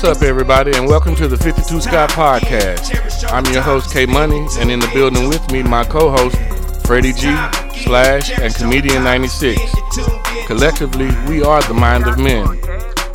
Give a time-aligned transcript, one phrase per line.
[0.00, 3.32] What's up, everybody, and welcome to the 52 Scott Podcast.
[3.32, 6.36] I'm your host, K Money, and in the building with me, my co host,
[6.86, 7.22] Freddie G,
[7.82, 9.60] Slash, and Comedian 96.
[10.46, 12.46] Collectively, we are the Mind of Men.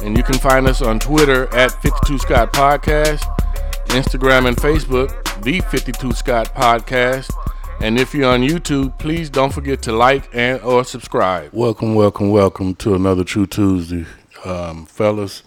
[0.03, 3.21] And you can find us on Twitter at 52 Scott Podcast,
[3.85, 7.33] Instagram and Facebook, The 52 Scott Podcast.
[7.79, 11.53] And if you're on YouTube, please don't forget to like and or subscribe.
[11.53, 14.05] Welcome, welcome, welcome to another True Tuesday,
[14.43, 15.43] um, fellas.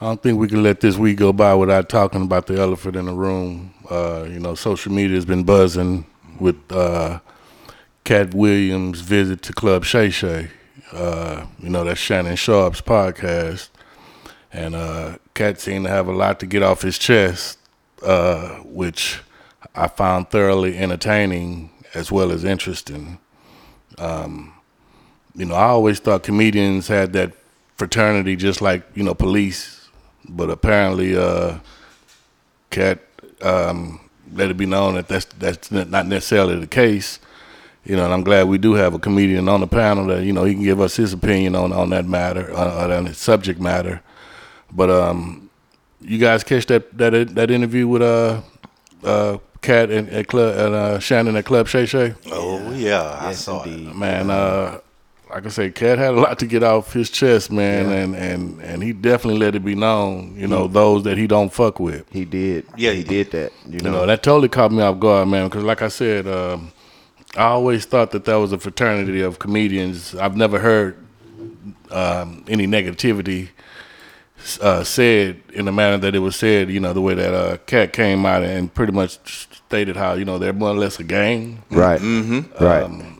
[0.00, 2.96] I don't think we can let this week go by without talking about the elephant
[2.96, 3.74] in the room.
[3.90, 6.06] Uh, you know, social media has been buzzing
[6.38, 7.20] with uh,
[8.04, 10.48] Katt Williams' visit to Club Shay Shay.
[10.90, 13.68] Uh, you know, that's Shannon Sharpe's podcast.
[14.54, 17.58] And uh, Katt seemed to have a lot to get off his chest,
[18.02, 19.20] uh, which
[19.74, 23.18] I found thoroughly entertaining as well as interesting.
[23.98, 24.54] Um,
[25.34, 27.34] you know, I always thought comedians had that
[27.76, 29.79] fraternity just like, you know, police,
[30.36, 31.58] but apparently uh,
[32.70, 33.00] Katt
[33.42, 34.00] um,
[34.32, 37.18] let it be known that that's, that's not necessarily the case.
[37.84, 40.32] You know, and I'm glad we do have a comedian on the panel that you
[40.32, 43.58] know he can give us his opinion on on that matter, uh, on the subject
[43.58, 44.02] matter.
[44.70, 45.50] But um,
[46.00, 48.42] you guys catch that that that interview with uh
[49.02, 52.14] uh Katt and at club and uh, Shannon at Club Shay Shay?
[52.30, 53.96] Oh yeah, I saw it.
[53.96, 54.80] Man, uh,
[55.30, 58.60] like I say, Katt had a lot to get off his chest, man, and and
[58.60, 62.04] and he definitely let it be known, you know, those that he don't fuck with.
[62.10, 62.66] He did.
[62.76, 63.52] Yeah, he, he did that.
[63.66, 65.48] You You know, know, that totally caught me off guard, man.
[65.48, 66.72] Because, like I said, um,
[67.36, 70.14] I always thought that that was a fraternity of comedians.
[70.14, 70.96] I've never heard
[71.90, 73.50] um, any negativity
[74.60, 76.70] uh, said in the manner that it was said.
[76.70, 80.24] You know, the way that uh, Katt came out and pretty much stated how you
[80.24, 81.62] know they're more or less a gang.
[81.70, 82.64] right, mm-hmm.
[82.64, 83.16] right.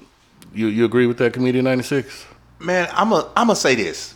[0.53, 2.27] You you agree with that, comedian ninety six?
[2.59, 4.15] Man, I'm a I'm gonna say this.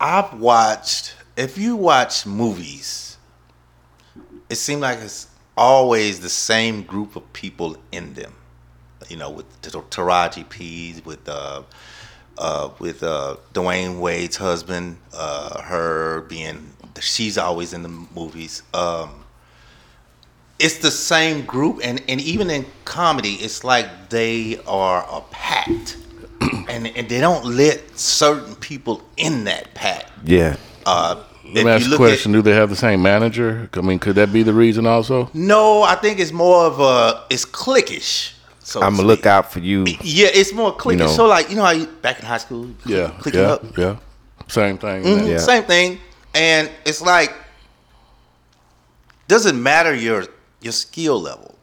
[0.00, 1.14] I've watched.
[1.36, 3.16] If you watch movies,
[4.48, 8.34] it seems like it's always the same group of people in them.
[9.08, 11.62] You know, with T- Taraji P, with uh,
[12.38, 18.62] uh, with uh, Dwyane Wade's husband, uh, her being she's always in the movies.
[18.74, 19.19] Um,
[20.60, 25.96] it's the same group, and, and even in comedy, it's like they are a pact,
[26.68, 30.06] and and they don't let certain people in that pact.
[30.24, 30.56] Yeah.
[30.86, 33.68] Uh, Let me ask you a question: Do they have the same manager?
[33.72, 35.30] I mean, could that be the reason also?
[35.34, 38.34] no, I think it's more of a it's cliquish.
[38.62, 39.84] So I'm gonna look out for you.
[40.02, 40.98] Yeah, it's more cliquish.
[40.98, 41.08] know.
[41.08, 43.52] So like you know how you, back in high school, you click- Yeah, clicking yeah,
[43.52, 43.96] up, yeah.
[44.48, 45.02] Same thing.
[45.04, 45.28] Mhm.
[45.28, 45.38] Yeah.
[45.38, 45.98] same thing.
[46.34, 47.32] And it's like
[49.26, 50.26] doesn't matter your
[50.60, 51.54] your skill level.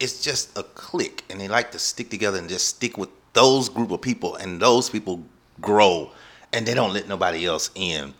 [0.00, 3.68] It's just a click, and they like to stick together and just stick with those
[3.68, 5.22] group of people, and those people
[5.60, 6.10] grow,
[6.52, 8.14] and they don't let nobody else in.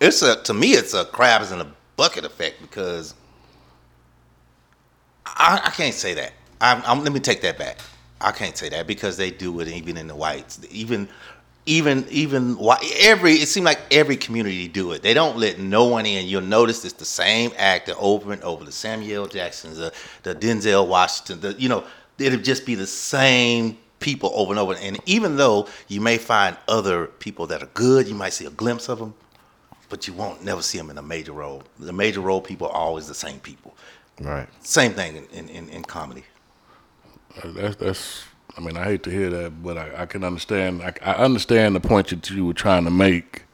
[0.00, 1.66] It's a to me, it's a crabs in a
[1.96, 3.14] bucket effect because
[5.26, 6.32] I, I can't say that.
[6.60, 7.78] I'm, I'm, let me take that back.
[8.20, 10.60] I can't say that because they do it even in the whites.
[10.70, 11.08] Even,
[11.68, 13.34] even, even whi- every.
[13.34, 15.02] It seems like every community do it.
[15.02, 16.26] They don't let no one in.
[16.26, 18.64] You'll notice it's the same actor over and over.
[18.64, 19.92] The Samuel Jacksons, the
[20.22, 21.40] the Denzel Washington.
[21.40, 21.84] The you know
[22.18, 24.74] it'll just be the same people over and over.
[24.74, 28.50] And even though you may find other people that are good, you might see a
[28.50, 29.14] glimpse of them,
[29.88, 31.62] but you won't never see them in a major role.
[31.78, 33.74] The major role people are always the same people.
[34.20, 34.48] Right.
[34.64, 36.24] Same thing in, in, in, comedy.
[37.44, 38.24] That's that's.
[38.58, 40.82] I mean, I hate to hear that, but I, I can understand.
[40.82, 43.44] I, I understand the point that you were trying to make.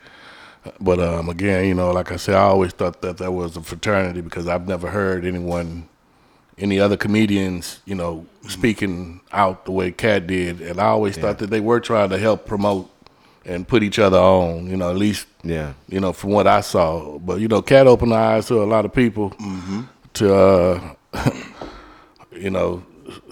[0.81, 3.61] But um, again, you know, like I said, I always thought that that was a
[3.63, 5.91] fraternity because I've never heard anyone,
[6.57, 11.39] any other comedians, you know, speaking out the way Katt did, and I always thought
[11.41, 12.91] that they were trying to help promote
[13.45, 14.69] and put each other on.
[14.71, 15.75] You know, at least Yeah.
[15.87, 17.19] you know, from what I saw.
[17.19, 19.35] But you know, Katt opened the eyes to a lot of people
[20.15, 20.95] to, uh,
[22.33, 22.83] you know,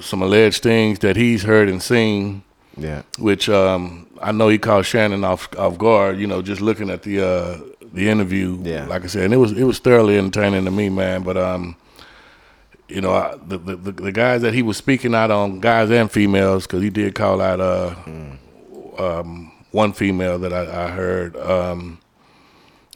[0.00, 2.42] some alleged things that he's heard and seen,
[2.76, 3.02] Yeah.
[3.18, 6.18] which um, I know he caught Shannon off off guard.
[6.18, 7.58] You know, just looking at the uh,
[7.92, 8.58] the interview.
[8.62, 8.86] Yeah.
[8.86, 11.22] like I said, and it was it was thoroughly entertaining to me, man.
[11.22, 11.76] But um,
[12.88, 16.10] you know, I, the, the the guys that he was speaking out on, guys and
[16.10, 17.94] females, because he did call out uh,
[18.98, 21.36] um, one female that I, I heard.
[21.36, 21.98] Um,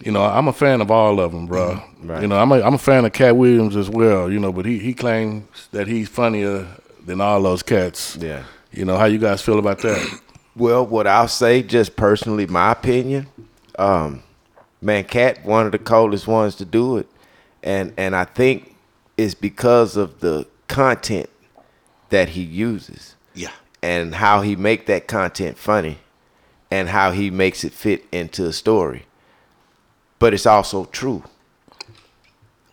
[0.03, 1.81] you know, I'm a fan of all of them, bro.
[2.03, 2.21] Right.
[2.23, 4.31] You know, I'm a, I'm a fan of Katt Williams as well.
[4.31, 6.67] You know, but he he claims that he's funnier
[7.05, 8.17] than all those cats.
[8.17, 8.45] Yeah.
[8.73, 10.21] You know, how you guys feel about that?
[10.59, 13.27] Well, what I'll say, just personally, my opinion,
[13.79, 14.23] um,
[14.81, 17.07] man, Katt one of the coldest ones to do it,
[17.63, 18.75] and and I think
[19.19, 21.29] it's because of the content
[22.09, 23.51] that he uses Yeah.
[23.83, 25.99] and how he make that content funny,
[26.71, 29.05] and how he makes it fit into a story.
[30.19, 31.23] But it's also true.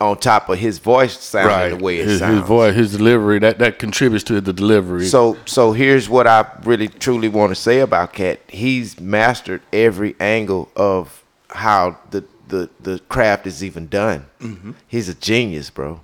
[0.02, 3.40] On top of his voice sounding the way it his, sounds, his voice, his delivery,
[3.40, 5.06] that that contributes to the delivery.
[5.06, 8.42] So so here's what I really truly want to say about Katt.
[8.50, 14.26] He's mastered every angle of how the the, the craft is even done.
[14.40, 14.72] Mm-hmm.
[14.88, 16.02] He's a genius, bro.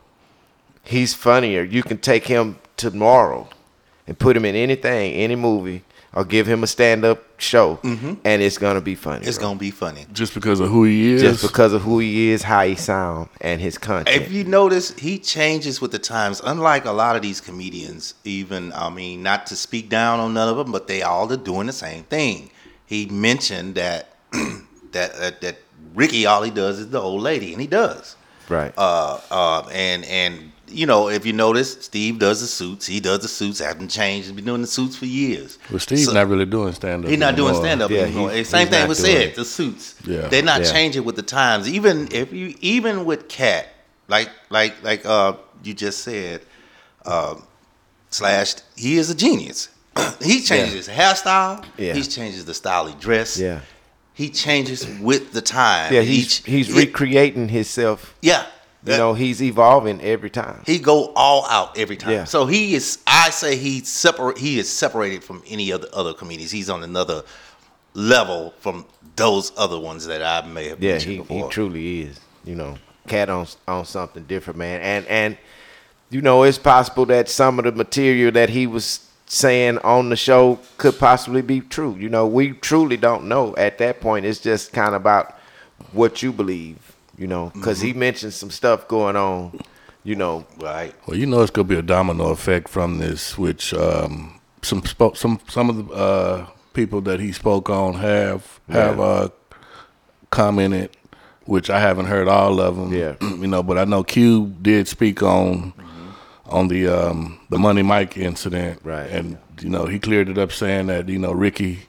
[0.83, 1.63] He's funnier.
[1.63, 3.50] You can take him tomorrow
[4.07, 5.83] and put him in anything, any movie,
[6.13, 9.25] or give him a stand up show, and it's gonna be funny.
[9.25, 9.50] It's bro.
[9.50, 10.06] gonna be funny.
[10.11, 13.29] just because of who he is, just because of who he is, how he sound,
[13.41, 14.15] and his content.
[14.15, 16.41] If you notice, he changes with the times.
[16.44, 20.50] Unlike a lot of these comedians, even I mean, not to speak down on none
[20.50, 22.50] of them, but they all are doing the same thing.
[22.85, 24.15] He mentioned that
[24.91, 25.57] that uh, that
[25.94, 28.15] Rickey all he does is the old lady, and he does.
[28.50, 28.73] right.
[28.77, 32.86] Uh, uh, and and you know, if you notice, Steve does the suits.
[32.88, 33.60] He does the suits.
[33.60, 34.27] Haven't changed.
[34.27, 35.57] He's been doing the suits for years.
[35.69, 37.10] Well, Steve's So- not really doing stand up.
[37.10, 38.31] He's not doing stand up Yeah, anymore.
[38.31, 39.36] he- Same thing not with doing said it.
[39.36, 39.95] the suits.
[40.06, 40.27] Yeah.
[40.27, 40.71] they're not Yeah.
[40.71, 41.68] changing with the times.
[41.68, 43.68] Even if you, even with Katt,
[44.07, 45.33] like like like uh
[45.63, 46.42] you just said,
[47.06, 47.36] uh,
[48.10, 49.69] slash he is a genius.
[50.21, 51.63] he changes his hairstyle.
[51.77, 51.94] Yeah.
[51.94, 53.38] He changes the style he dress.
[53.38, 53.60] yeah.
[54.13, 55.94] He changes with the time.
[55.94, 58.13] Yeah, he's Each- he's he- recreating himself.
[58.21, 58.44] Yeah.
[58.86, 60.64] You know, he's evolving every time.
[60.66, 62.12] He go all out every time.
[62.12, 62.24] Yeah.
[62.24, 63.00] So he is.
[63.06, 64.38] I say he's separate.
[64.38, 66.52] He is separated from any other other comedians.
[66.52, 67.24] He's on another
[67.94, 68.86] level from
[69.16, 72.20] those other ones that I may have Yeah, he, he truly is.
[72.46, 72.78] You know,
[73.08, 74.80] cat on on something different, man.
[74.81, 75.38] And and
[76.10, 80.16] you know, it's possible that some of the material that he was saying on the
[80.16, 81.96] show could possibly be true.
[82.00, 84.26] You know, we truly don't know at that point.
[84.26, 85.38] It's just kind of about
[85.92, 86.88] what you believe.
[87.19, 89.60] You know, because he mentioned some stuff going on.
[90.06, 90.95] You know, right.
[91.06, 94.81] Well, you know it's gonna be a domino effect from this, which um, some
[95.13, 99.04] some some of the uh, people that he spoke on have have Yeah.
[99.04, 99.27] uh,
[100.30, 100.92] commented,
[101.45, 102.94] which I haven't heard all of them.
[102.94, 103.16] Yeah.
[103.21, 105.74] you know, but I know Cube did speak on
[106.48, 109.10] on the um, the Money Mike incident, Right.
[109.10, 111.80] And you know he cleared it up, saying that you know Rickey.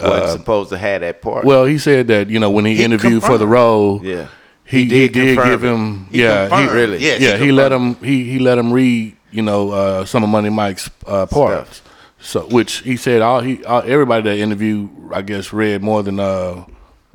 [0.00, 1.44] wasn't supposed to have that part.
[1.44, 4.28] Well, he said that you know when he, He interviewed for the role, yeah,
[4.68, 6.98] he, he did did, give him He yeah he Really?
[6.98, 10.28] Yes, yeah, he, let him he he let him read you know uh, some of
[10.30, 11.82] Money Mike's uh, parts.
[12.20, 16.20] So which he said all he all, everybody that interviewed I guess read more than
[16.20, 16.64] uh,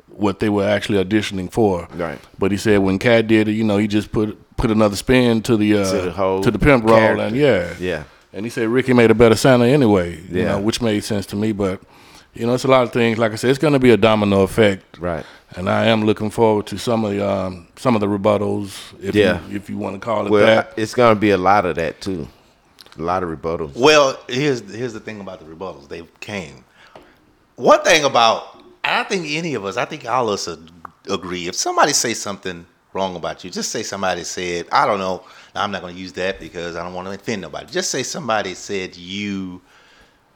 [0.08, 1.86] what they were actually auditioning for.
[1.94, 2.18] Right.
[2.38, 5.42] But he said when Katt did it, you know, he just put put another spin
[5.42, 8.50] to the uh, To the whole to the pimp role and yeah yeah, and he
[8.50, 10.16] said Rickey made a better Santa anyway.
[10.28, 10.44] You Yeah.
[10.52, 11.80] know, which made sense to me, but.
[12.36, 13.16] You know, it's a lot of things.
[13.16, 15.24] Like I said, it's going to be a domino effect right.
[15.56, 19.14] And I am looking forward to some of the um, some of the rebuttals, if
[19.14, 19.40] Yeah.
[19.48, 20.72] you, if you want to call it Well, that.
[20.76, 22.28] it's gonna be a lot of that too.
[22.98, 23.74] A lot of rebuttals.
[23.74, 25.88] Well, here's here's the thing about the rebuttals.
[25.88, 26.64] They came.
[27.56, 30.70] One thing about I think any of us, I think all of us ag-
[31.10, 31.48] agree.
[31.48, 35.24] If somebody say something wrong about you, just say somebody said, I don't know.
[35.54, 37.66] Now, I'm not going to use that because I don't want to offend nobody.
[37.72, 39.62] Just say somebody said you.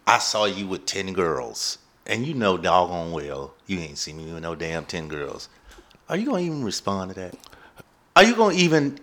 [0.06, 1.76] I saw you with ten girls,
[2.08, 5.48] and you know doggone well you ain't seen me with no damn ten girls.
[6.08, 7.34] Are you going to even respond to that?
[8.16, 8.98] Are you going to even?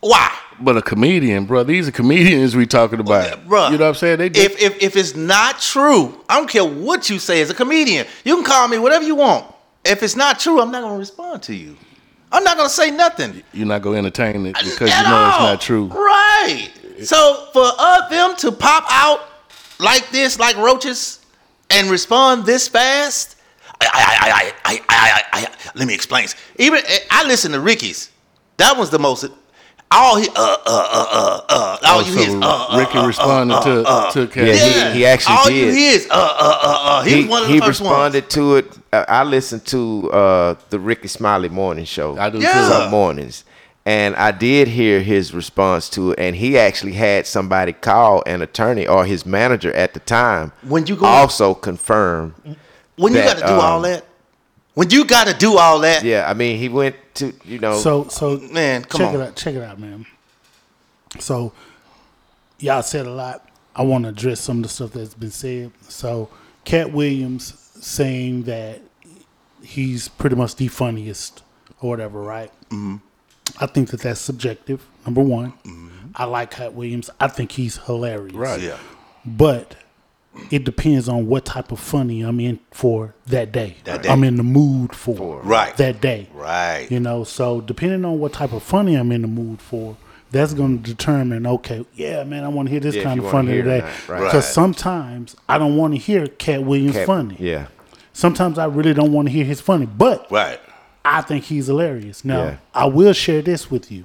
[0.00, 0.34] Why?
[0.60, 3.46] But a comedian, bro, these are comedians we talking about.
[3.46, 3.68] bro.
[3.68, 4.18] you know what I'm saying?
[4.18, 7.50] They just, if, if if it's not true, I don't care what you say as
[7.50, 8.06] a comedian.
[8.24, 9.52] You can call me whatever you want.
[9.84, 11.76] If it's not true, I'm not gonna respond to you.
[12.32, 13.42] I'm not gonna say nothing.
[13.52, 15.86] you're not going to entertain it because At you know it's not true.
[15.86, 16.70] Right.
[17.02, 19.26] So for uh, them to pop out
[19.78, 21.19] like this, like roaches,
[21.70, 23.36] and respond this fast.
[23.80, 26.28] I, I, I, I, I, I, I, let me explain.
[26.56, 28.10] Even eh, I listen to Rickey's.
[28.58, 29.24] That was the most.
[29.92, 31.78] All he, uh, uh, uh, uh, uh.
[31.82, 34.10] All oh, you so hear is, uh, uh Rickey uh, responded uh, to uh, uh.
[34.12, 34.92] to Yeah, yeah.
[34.92, 35.52] He, he actually all did.
[35.52, 37.02] All you hear is, uh, uh, uh, uh.
[37.02, 38.78] He, he was one of the he responded to it.
[38.92, 42.16] I listened to uh the Rickey Smiley morning show.
[42.18, 42.52] I do yeah.
[42.52, 42.68] too.
[42.68, 43.44] Some mornings,
[43.86, 46.18] and I did hear his response to it.
[46.18, 50.52] And he actually had somebody call an attorney or his manager at the time.
[50.62, 52.34] When you go- also confirm.
[52.96, 54.04] When you got to do all um, that,
[54.74, 57.78] when you got to do all that, Yeah, I mean, he went to you know.
[57.78, 59.20] So so Man, come check on.
[59.20, 60.06] it out, check it out, man.
[61.18, 61.52] So
[62.58, 63.48] y'all said a lot.
[63.74, 65.72] I want to address some of the stuff that's been said.
[65.88, 66.28] So
[66.64, 68.80] Katt Williams saying that
[69.62, 71.42] he's pretty much the funniest
[71.80, 72.52] or whatever, right?
[72.68, 72.96] Mm-hmm.
[73.58, 74.84] I think that that's subjective.
[75.06, 75.88] Number one, mm-hmm.
[76.14, 77.10] I like Katt Williams.
[77.20, 78.34] I think he's hilarious.
[78.34, 78.60] Right.
[78.60, 78.76] Yeah.
[79.24, 79.76] But
[80.50, 83.76] it depends on what type of funny I'm in for that day.
[83.84, 84.08] That day.
[84.08, 85.76] I'm in the mood for Right.
[85.76, 86.28] that day.
[86.34, 86.86] Right.
[86.90, 89.96] You know, so depending on what type of funny I'm in the mood for,
[90.30, 91.44] that's going to determine.
[91.46, 93.64] Okay, yeah, man, I want to hear this Yeah, kind of funny hear it or
[93.64, 93.78] today.
[93.80, 94.18] not, right.
[94.26, 94.54] Because Right.
[94.54, 97.36] sometimes I don't want to hear Katt Williams Katt- funny.
[97.40, 97.66] Yeah.
[98.12, 100.60] Sometimes I really don't want to hear his funny, but Right.
[101.04, 102.24] I think he's hilarious.
[102.24, 102.56] Now, Yeah.
[102.74, 104.04] I will share this with you.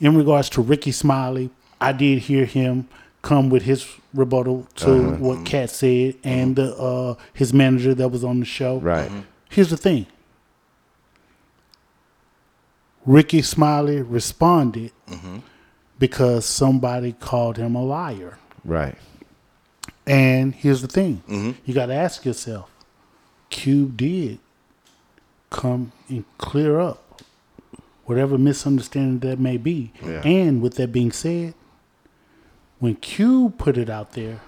[0.00, 1.50] In regards to Rickey Smiley,
[1.80, 2.88] I did hear him
[3.22, 5.16] come with his rebuttal to Uh-huh.
[5.18, 8.78] what Katt said and the, uh, his manager that was on the show.
[8.78, 9.10] Right.
[9.50, 10.06] Here's the thing
[13.06, 14.92] Rickey Smiley responded
[15.98, 18.38] because somebody called him a liar.
[18.64, 18.96] Right.
[20.06, 22.70] And here's the thing you got to ask yourself
[23.48, 24.38] Cube did
[25.50, 27.22] come and clear up
[28.04, 29.92] whatever misunderstanding that may be.
[30.02, 30.22] Yeah.
[30.24, 31.54] And with that being said,
[32.78, 34.40] when Cube put it out there,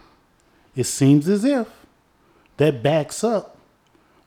[0.75, 1.69] it seems as if
[2.57, 3.57] that backs up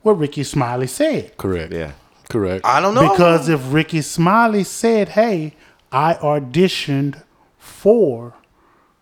[0.02, 1.36] what Rickey Smiley said.
[1.36, 1.72] Correct.
[1.72, 1.92] Yeah.
[2.28, 2.64] Correct.
[2.64, 3.10] I don't know.
[3.10, 5.54] Because if Rickey Smiley said, "Hey,
[5.92, 7.22] I auditioned
[7.58, 8.34] for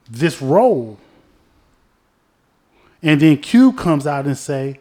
[0.09, 0.99] this role,"
[3.03, 4.79] and then Q comes out and say,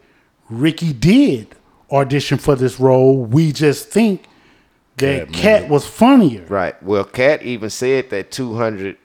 [0.50, 1.54] "Rickey did
[1.94, 3.24] audition for this role.
[3.24, 4.24] We just think
[4.96, 6.80] that Katt was funnier." Right.
[6.82, 8.96] Well, Katt even said that 200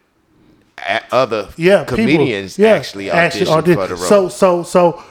[0.77, 4.03] a- other Yeah, people- comedians yeah, actually auditioned audi- for the role.
[4.03, 5.03] So, so, so.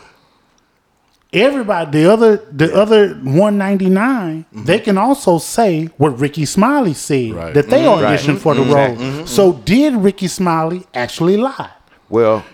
[1.30, 4.64] Everybody, the other, the other one ninety mm-hmm.
[4.64, 7.52] they can also say what Rickey Smiley said Right.
[7.52, 8.02] that they Mm-hmm.
[8.02, 8.18] Right.
[8.18, 9.04] auditioned for the Exactly.
[9.04, 9.12] role.
[9.12, 9.26] Mm-hmm.
[9.26, 11.68] So, did Rickey Smiley actually lie?
[12.08, 12.44] Well,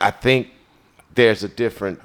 [0.00, 0.50] I think
[1.16, 1.98] there's a different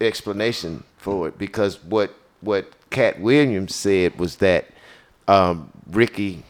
[0.00, 4.64] explanation for it because what what Katt Williams said was that
[5.28, 6.42] um, Rickey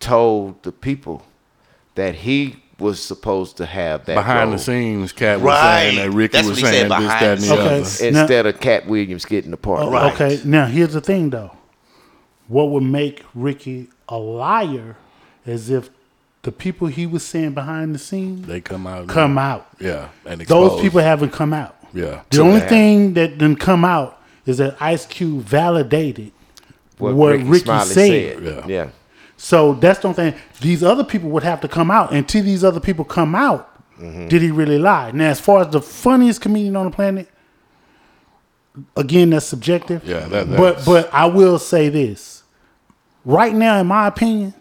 [0.00, 1.22] told the people
[1.94, 5.80] that he was supposed to have that Behind role the scenes, Katt was Right.
[5.82, 7.52] saying that Rickey That's was what he said, saying this, behind that, and the the
[7.54, 7.64] Okay.
[7.64, 8.12] other.
[8.12, 9.82] Now- instead of Katt Williams getting the part.
[9.82, 10.14] Oh, Right.
[10.14, 11.50] Okay, now here's the thing though.
[12.48, 14.96] What would make Rickey a liar
[15.46, 15.90] is if
[16.42, 19.08] the people he was saying behind the scenes They come out.
[19.08, 19.66] come out.
[19.78, 20.08] Yeah.
[20.24, 21.76] And Those people haven't come out.
[21.92, 22.22] Yeah.
[22.30, 26.32] The So only they thing that didn't come out is that Ice Cube validated
[26.98, 27.86] What, what, Rickey, Rickey, said.
[27.86, 28.42] said.
[28.42, 28.66] Yeah.
[28.66, 28.88] yeah.
[29.36, 30.34] So that's the only thing.
[30.60, 32.12] These other people would have to come out.
[32.12, 33.66] And till these other people come out,
[33.98, 34.28] Mm-hmm.
[34.28, 35.10] did he really lie?
[35.10, 37.28] Now, as far as the funniest comedian on the planet,
[38.96, 40.02] again, that's subjective.
[40.06, 42.42] Yeah, that- but but I will say this.
[43.26, 44.54] Right now, in my opinion,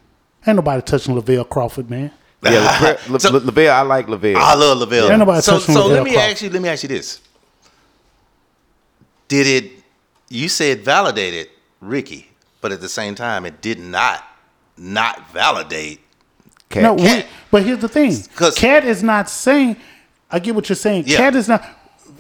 [0.45, 2.11] ain't nobody touching Lavell Crawford, man.
[2.41, 4.35] Yeah, Le- Le- So- Le- Lavell, I like Lavell.
[4.35, 5.09] I love Lavell.
[5.09, 6.31] Ain't nobody so touching so Lavell let me Crawford.
[6.31, 6.49] ask you.
[6.49, 7.21] Let me ask you this.
[9.27, 9.71] Did it?
[10.29, 11.49] You said validated
[11.81, 12.29] Rickey,
[12.61, 14.23] but at the same time, it did not
[14.77, 15.99] not validate.
[16.69, 16.83] Katt.
[16.83, 18.15] No, we, Katt- but here's the thing.
[18.55, 19.75] Katt is not saying.
[20.31, 21.05] I get what you're saying.
[21.07, 21.17] Yeah.
[21.17, 21.65] Katt is not.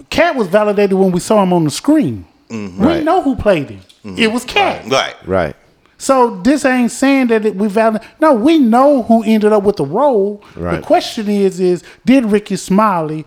[0.09, 2.25] Katt was validated when we saw him on the screen.
[2.49, 3.03] We Right.
[3.03, 3.81] know who played him.
[4.03, 4.17] Mm-hmm.
[4.17, 4.87] It was Katt.
[4.89, 5.15] Right.
[5.27, 5.55] right.
[5.99, 8.01] So this ain't saying that it, we valid.
[8.19, 10.41] No, we know who ended up with the role.
[10.55, 10.77] Right.
[10.77, 13.25] The question is, is did Rickey Smiley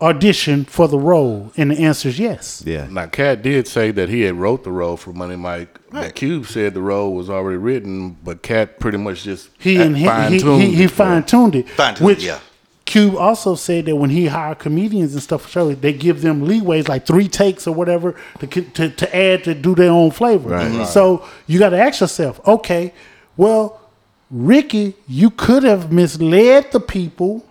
[0.00, 1.52] audition for the role?
[1.56, 2.62] And the answer is yes.
[2.66, 2.88] Yeah.
[2.90, 5.78] Now, Katt did say that he had wrote the role for Money Mike.
[5.90, 9.96] But Cube said the role was already written, but Katt pretty much just He and
[9.96, 11.68] he he, fine-tuned he, he it fine tuned it.
[11.70, 12.40] Fine-tuned it, which yeah.
[12.86, 16.46] Cube also said that when he hired comedians and stuff for shows, they give them
[16.46, 20.50] leeways like three takes or whatever to to, to add to do their own flavor.
[20.50, 20.66] Right.
[20.66, 20.78] Mm-hmm.
[20.78, 20.88] Right.
[20.88, 22.94] So you got to ask yourself, okay,
[23.36, 23.80] well,
[24.30, 27.44] Rickey, you could have misled the people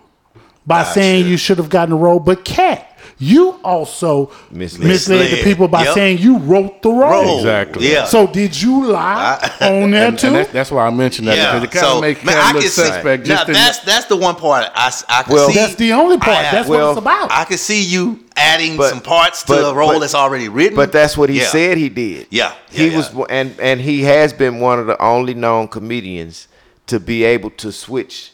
[0.66, 0.94] by Gotcha.
[0.94, 4.86] saying you should have gotten a role, but Katt, you also Misled.
[4.88, 5.94] misled, the people by Yep.
[5.94, 7.24] saying you wrote the role.
[7.24, 7.38] Role.
[7.38, 7.90] Exactly.
[7.92, 8.04] Yeah.
[8.04, 10.26] So did you lie on there And, too?
[10.28, 11.58] and that, that's why I mentioned that yeah.
[11.58, 12.82] because it kind of So makes man, Katt look can see.
[12.82, 13.26] suspect.
[13.26, 14.90] Now Just in- that's that's the one part I
[15.24, 15.54] can Well- see.
[15.54, 16.36] That's the only part.
[16.36, 17.32] I- That's I- what it's about.
[17.32, 20.48] I can see you adding But- some parts to but- a role but- that's already
[20.48, 20.76] written.
[20.76, 21.46] But that's what he Yeah.
[21.48, 22.26] said he did.
[22.30, 26.48] Yeah, he yeah, was, and and he has been one of the only known comedians
[26.88, 28.32] to be able to switch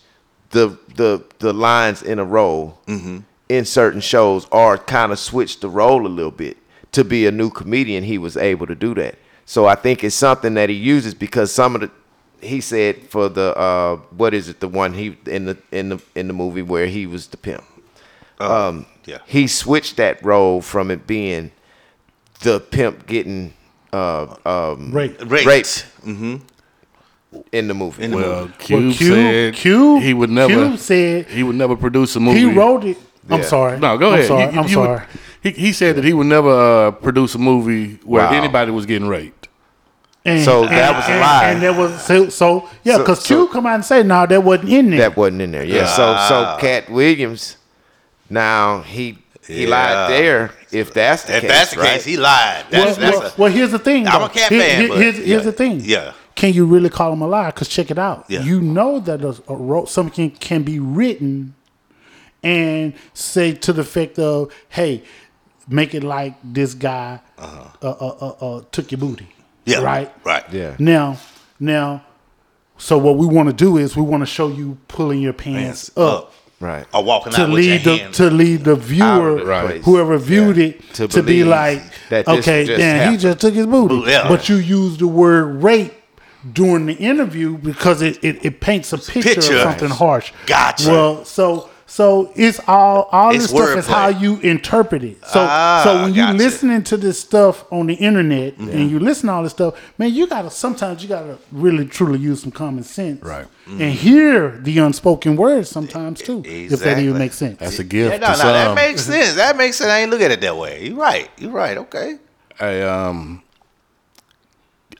[0.50, 3.18] the the the lines in a role Mm-hmm.
[3.56, 6.56] In certain shows, or kind of switch the role a little bit
[6.92, 8.02] to be a new comedian.
[8.04, 9.16] He was able to do that.
[9.44, 11.90] So I think it's something that he uses because some of the
[12.40, 16.02] he said for the uh what is it the one he in the in the
[16.16, 17.62] in the movie where he was the pimp
[18.40, 19.18] um, yeah.
[19.26, 21.52] he switched that role from it being
[22.40, 23.52] the pimp getting
[23.92, 25.14] uh, um, Right.
[25.24, 25.46] Raped.
[25.46, 26.36] raped Mm-hmm.
[27.52, 28.06] in the movie.
[28.08, 28.52] the well, movie.
[28.58, 30.52] Cube, Well, Cube- said Cube- he would never.
[30.52, 32.40] Cube said he would never produce a movie.
[32.40, 32.96] He wrote it.
[33.30, 33.78] I'm sorry.
[33.78, 34.26] No, go I'm ahead.
[34.26, 34.42] Sorry.
[34.52, 35.02] You- I'm you would- sorry.
[35.42, 36.50] he, he said that he would never
[36.88, 38.32] uh, produce a movie where Wow.
[38.32, 39.48] anybody was getting raped.
[40.24, 41.44] And, So that was a and- lie.
[41.50, 44.42] And there was so, so yeah, because so- Q come out and say no, that
[44.42, 44.98] wasn't in there.
[45.00, 45.64] That wasn't in there.
[45.64, 45.86] Yeah.
[45.86, 47.56] So so Katt Williams,
[48.30, 49.70] now he he Yeah.
[49.70, 50.50] lied there.
[50.70, 51.90] If that's the If case, that's the right?
[51.94, 52.64] case, he lied.
[52.72, 54.06] well, That's, that's well, a, well, here's the thing.
[54.06, 55.80] I'm a Katt Here- fan, here- but here's, yeah, here's the thing.
[55.84, 56.12] yeah.
[56.34, 57.50] Can you really call him a liar?
[57.52, 58.24] Because check it out.
[58.28, 58.40] Yeah.
[58.42, 61.54] You know that a, a ro- something can be written
[62.42, 65.02] and say to the effect of, "Hey,
[65.68, 69.42] make it like this guy uh, uh, uh, uh, took your booty." Uh-huh.
[69.66, 70.12] yeah, Right.
[70.24, 70.44] right.
[70.52, 70.74] Yeah.
[70.78, 71.18] Now,
[71.60, 72.04] now,
[72.78, 75.60] so what we want to do is we want to show you pulling your pants,
[75.94, 76.14] Hands up.
[76.24, 76.34] up.
[76.60, 76.86] Right.
[76.94, 80.56] Or walking To out with your lead the to lead the viewer, the whoever viewed
[80.56, 80.64] Yeah.
[80.66, 84.08] it, To to, be like, that okay, just then he just took his booty.
[84.08, 84.28] Yeah.
[84.28, 85.92] But you use the word rape
[86.52, 89.56] during the interview because it, it, it paints a picture, picture.
[89.56, 90.32] of something harsh.
[90.46, 90.88] Gotcha.
[90.88, 93.88] Well, so so it's all all It's this stuff is wordplay.
[93.92, 95.18] how you interpret it.
[95.26, 99.26] So Ah, so when you're listening to this stuff on the internet and you listen
[99.26, 102.82] to all this stuff, man, you gotta sometimes you gotta really truly use some common
[102.82, 103.46] sense, Right.
[103.66, 107.58] And hear the unspoken words sometimes too, if that even makes sense.
[107.58, 108.52] That's a gift Yeah, no, to no, some.
[108.52, 109.34] that makes sense.
[109.34, 109.90] That makes sense.
[109.90, 110.86] I ain't look at it that way.
[110.86, 111.28] You're right.
[111.36, 111.76] You're right.
[111.76, 112.16] Okay.
[112.58, 113.42] I um,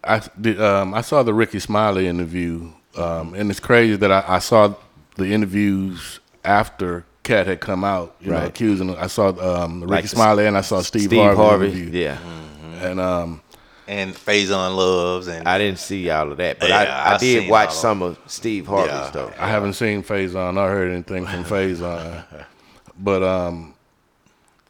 [0.05, 4.25] I did, um, I saw the Rickey Smiley interview, um, and it's crazy that I,
[4.27, 4.75] I saw
[5.17, 8.89] the interviews after Katt had come out, you know, accusing.
[8.89, 8.97] him.
[8.99, 11.67] I saw um, Rickey Like Smiley and I saw Steve, Steve Harvey, Harvey.
[11.67, 12.01] interview.
[12.01, 12.19] Yeah.
[12.89, 13.43] and um,
[13.87, 17.19] And Faizon loves and I didn't see all of that, but Yeah, I, I I
[17.19, 19.11] did watch of some of Steve Harvey's Yeah.
[19.11, 19.35] stuff.
[19.39, 22.25] I haven't seen Faizon or heard anything from Faizon,
[22.99, 23.75] but um,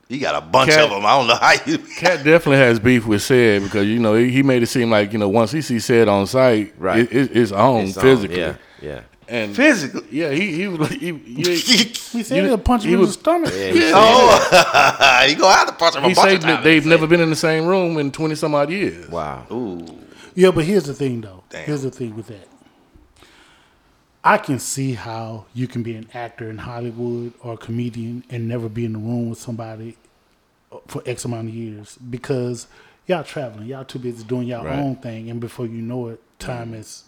[0.09, 1.07] you got a bunch Katt- of them.
[1.07, 1.79] I don't know how you.
[1.99, 5.13] Katt definitely has beef with Said because you know he, he made it seem like
[5.15, 6.99] you know once he sees Said on site, Right.
[7.01, 8.41] it, it, it's on It's on, physically.
[8.41, 8.57] Yeah.
[8.83, 9.01] Yeah.
[9.29, 10.07] And Physically.
[10.11, 13.01] yeah, he he was like he, he, He said You- he'll punch him he in
[13.01, 13.53] was- the stomach.
[13.55, 16.49] Yeah, he Oh, you gonna have to punch him a he bunch said of that
[16.57, 16.65] times.
[16.65, 19.09] they've never been in the same room in twenty some odd years.
[19.09, 19.47] Wow.
[19.51, 19.87] Ooh.
[20.35, 21.45] Yeah, but here's the thing, though.
[21.51, 21.65] Damn.
[21.67, 22.49] Here's the thing with that.
[24.25, 28.49] I can see how you can be an actor in Hollywood or a comedian and
[28.49, 29.97] never be in the room with somebody
[30.87, 32.67] for X amount of years because
[33.07, 34.79] y'all traveling, y'all too busy doing y'all Right.
[34.79, 36.77] own thing, and before you know it, time mm.
[36.77, 37.05] has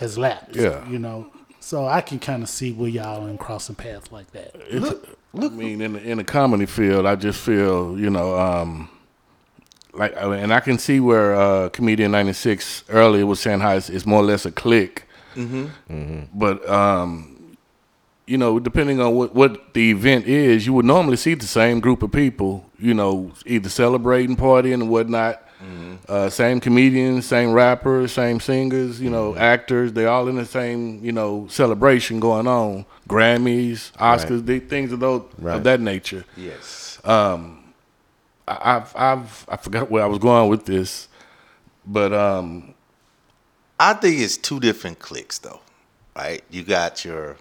[0.00, 0.56] has lapsed.
[0.56, 0.86] Yeah.
[0.88, 1.30] you know.
[1.60, 4.52] So I can kind of see where y'all in crossing paths like that.
[4.54, 8.88] It's, I mean, in the, in the comedy field, I just feel you know, um,
[9.92, 13.90] like, and I can see where uh, comedian ninety six earlier was saying how it's,
[13.90, 15.04] it's more or less a clique,
[15.36, 16.22] mm-hmm.
[16.32, 17.56] but um,
[18.26, 21.78] you know, depending on what what the event is, you would normally see the same
[21.80, 25.46] group of people, you know, either celebrating, partying, and whatnot.
[26.08, 29.92] Uh, same comedians, same rappers, same singers, you know, actors.
[29.92, 32.86] They all in the same, you know, celebration going on.
[33.08, 35.56] Grammys, Oscars, the things of those Right.
[35.56, 36.24] of that nature.
[36.36, 36.98] Yes.
[38.48, 41.08] I- I've I've I forgot where I was going with this,
[41.86, 42.74] but um,
[43.78, 45.60] I think it's two different cliques though,
[46.16, 46.42] right?
[46.50, 47.36] You got your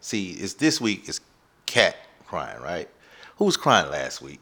[0.00, 1.20] see, it's this week is
[1.66, 2.88] Katt crying, right?
[3.38, 4.40] Who was crying last week?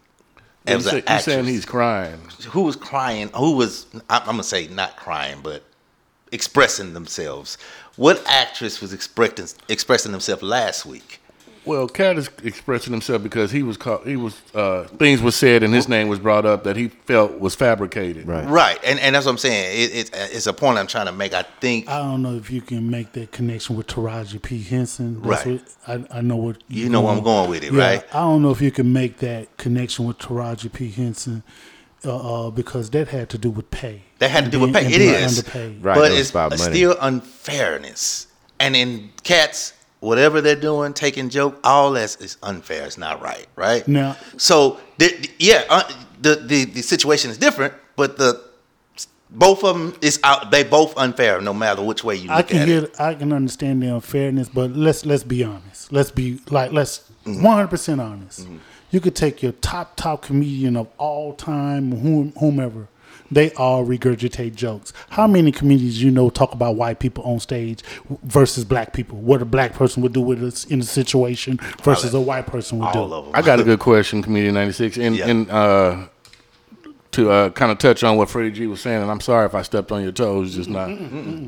[0.66, 2.20] It you, was say, an you saying he's crying.
[2.50, 3.30] who was crying?
[3.34, 5.62] Who was I'm, I'm gonna say not crying, but
[6.32, 7.58] expressing themselves.
[7.96, 11.19] What actress was expressing expressing themselves last week?
[11.66, 14.06] Well, Katt is expressing himself because he was caught.
[14.06, 17.38] He was uh, things were said and his name was brought up that he felt
[17.38, 18.26] was fabricated.
[18.26, 18.46] Right.
[18.48, 19.78] Right, and and that's what I'm saying.
[19.78, 21.34] It, it's it's a point I'm trying to make.
[21.34, 25.20] I think I don't know if you can make that connection with Taraji P Henson.
[25.22, 25.62] That's Right.
[25.86, 28.02] What, I, I know what You know where I'm going with it, right?
[28.14, 31.42] I don't know if you can make that connection with Taraji P Henson
[32.04, 34.02] uh, uh, because that had to do with pay.
[34.18, 34.86] that had to do with pay.
[34.86, 35.84] and It being is, underpaid.
[35.84, 35.94] Right.
[35.94, 38.26] but it it's about still unfairness.
[38.58, 42.84] And in cats, whatever they're doing, taking joke, all that is unfair.
[42.86, 43.86] It's not right, right?
[43.86, 48.42] Now- so the, yeah, uh, the, the the situation is different, but the
[49.32, 50.50] both of them is out.
[50.50, 53.00] They both unfair, no matter which way you look I can at it.
[53.00, 55.92] I can understand the unfairness, but let's let's be honest.
[55.92, 57.42] Let's be like let's Mm-hmm.
[57.42, 58.48] one hundred percent honest.
[58.90, 62.88] You could take your top top comedian of all time, whom, whomever.
[63.30, 64.92] They all regurgitate jokes.
[65.10, 67.82] How many comedians you know talk about white people on stage
[68.24, 69.18] versus black people?
[69.18, 72.78] What a black person would do with us in a situation versus a white person
[72.80, 73.14] would All do.
[73.14, 73.34] of them.
[73.34, 75.28] I got a good question, comedian ninety six, and Yeah.
[75.28, 75.96] and uh,
[77.12, 79.54] to uh, kind of touch on what Freddie G was saying, and I'm sorry if
[79.54, 80.86] I stepped on your toes just now,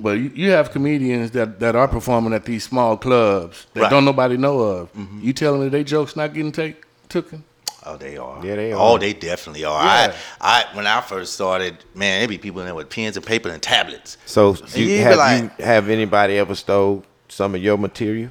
[0.00, 3.90] but you, you have comedians that, that are performing at these small clubs that Right.
[3.90, 4.88] don't nobody know of.
[5.20, 7.44] You telling me they jokes not getting take taken?
[7.84, 8.44] Oh, they are.
[8.44, 8.94] Yeah, they oh, are.
[8.94, 9.82] Oh, they definitely are.
[9.84, 10.14] Yeah.
[10.40, 13.26] I, I, when I first started, man, there be people in there with pens and
[13.26, 14.18] paper and tablets.
[14.24, 18.30] So you you, have like- you have anybody ever stole some of your material?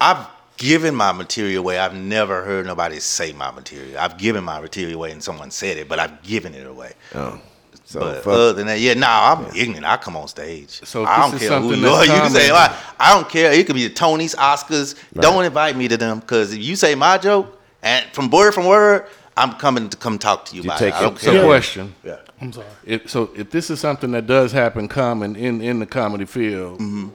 [0.00, 1.78] I've given my material away.
[1.78, 3.98] I've never heard nobody say my material.
[3.98, 6.92] I've given my material away and someone said it, but I've given it away.
[7.14, 7.40] Oh.
[7.84, 9.84] So but fuck- other than that, yeah, nah, I'm ignorant.
[9.84, 10.80] I come on stage.
[10.84, 12.04] So I this don't is care who something you are.
[12.04, 13.52] You can say common- I, I don't care.
[13.52, 14.94] It could be the Tonys, Oscars.
[15.12, 18.66] Don't invite me to them because if you say my joke and from word from
[18.66, 20.96] word, I'm coming to come talk to you, You about take it.
[20.96, 21.44] I don't it- So care.
[21.44, 21.94] question.
[22.04, 22.16] Yeah.
[22.42, 22.66] I'm sorry.
[22.84, 26.78] If, so if this is something that does happen common in, in the comedy field,
[26.80, 27.08] Mm-hmm.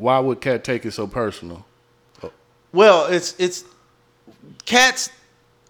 [0.00, 1.64] why would Katt take it so personal?
[2.72, 3.64] Well, it's it's
[4.64, 5.10] cats.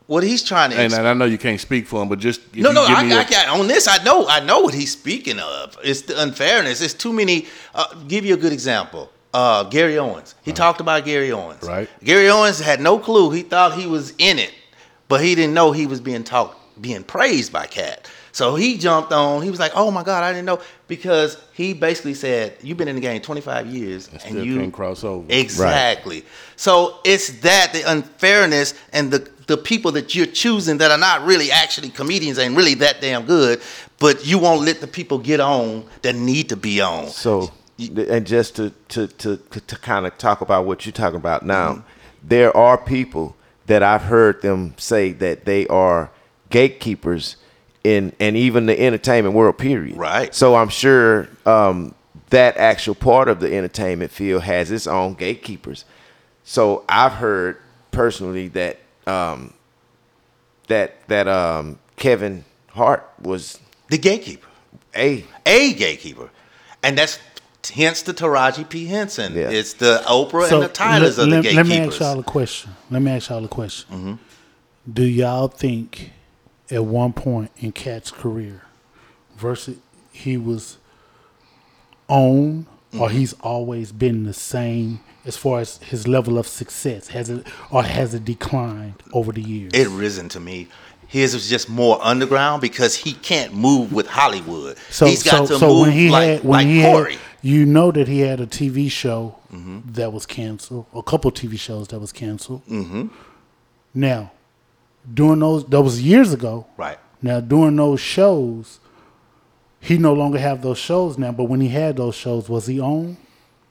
[0.07, 2.41] What he's trying to And, and I know you can't speak for him, but just
[2.55, 2.87] if no, you no.
[2.89, 3.87] give I, me a- I got on this.
[3.87, 4.27] I know.
[4.27, 5.77] I know what he's speaking of.
[5.85, 6.81] It's the unfairness.
[6.81, 7.47] It's too many.
[7.75, 9.11] Uh, give you a good example.
[9.35, 10.35] Uh, Gary Owens.
[10.43, 11.63] He talked about Gary Owens.
[11.63, 11.89] Right.
[12.03, 13.31] Gary Owens had no clue.
[13.31, 14.53] He thought he was in it,
[15.09, 18.09] but he didn't know he was being talked, being praised by Katt.
[18.33, 19.43] So he jumped on.
[19.43, 22.89] He was like, "Oh my God, I didn't know," because he basically said, "You've been
[22.89, 26.25] in the game 25 years, and, still you can't cross over." Exactly.
[26.57, 31.25] So it's that the unfairness and the the people that you're choosing that are not
[31.25, 33.61] really actually comedians ain't really that damn good,
[33.99, 37.09] but you won't let the people get on that need to be on.
[37.09, 41.45] So, and just to to to to kind of talk about what you're talking about
[41.45, 41.85] now,
[42.23, 43.37] there are people
[43.67, 46.11] that I've heard them say that they are
[46.51, 47.37] gatekeepers
[47.85, 49.59] in and even the entertainment world.
[49.59, 49.97] Period.
[49.97, 50.35] Right.
[50.35, 51.95] So I'm sure um,
[52.31, 55.85] that actual part of the entertainment field has its own gatekeepers.
[56.45, 57.59] So I've heard
[57.91, 59.55] personally that um,
[60.67, 64.49] that that um, Kevin Hart was The gatekeeper,
[64.97, 66.31] a a gatekeeper,
[66.83, 67.19] and that's
[67.73, 69.35] hence the Taraji P Henson.
[69.35, 69.51] Yeah.
[69.51, 71.57] It's the Oprah and the Tylers let, of the let- gatekeepers.
[71.57, 72.73] let me ask y'all a question.
[72.91, 73.97] Let me ask y'all a question.
[73.97, 74.93] Mm-hmm.
[74.93, 76.13] Do y'all think
[76.71, 78.63] at one point in Katt's career,
[79.37, 79.79] versus
[80.13, 80.79] he was
[82.09, 83.03] on, Mm-hmm.
[83.03, 87.09] or he's always been the same as far as his level of success?
[87.09, 89.73] Has it or has it declined over the years?
[89.75, 90.69] it risen to me.
[91.07, 94.79] His was just more underground because he can't move with Hollywood.
[94.89, 97.13] So, He's got so, to so move when he like, had when like he Corey.
[97.17, 99.93] had, you know that he had a TV show Mm-hmm.
[99.93, 102.67] that was canceled, a couple TV shows that was canceled.
[102.67, 103.07] Mm-hmm.
[103.95, 104.31] Now,
[105.15, 106.67] during those, that was years ago.
[106.77, 106.99] Right.
[107.23, 108.79] Now, during those shows,
[109.81, 111.33] he no longer have those shows now.
[111.33, 113.17] But when he had those shows, was he on?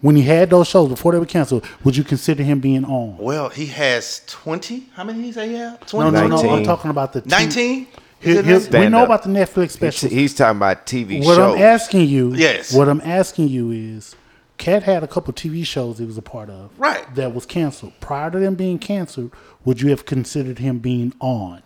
[0.01, 3.17] When he had those shows before they were canceled, would you consider him being on?
[3.17, 4.89] Well, he has 20.
[4.93, 5.73] How many did he say he had?
[5.93, 6.12] No, 20?
[6.12, 6.49] no, no.
[6.56, 7.88] I'm talking about the two- 19?
[8.19, 8.80] Here- Is it here's- 19?
[8.82, 9.06] we know Stand-up.
[9.06, 11.56] about the Netflix he's, he's talking about TV What shows.
[11.56, 12.73] I'm asking you, Yes.
[12.73, 14.15] What I'm asking you is,
[14.58, 17.13] Katt had a couple TV shows he was a part of, Right.
[17.15, 17.93] That was canceled.
[17.99, 19.32] Prior to them being canceled,
[19.65, 21.62] would you have considered him being on?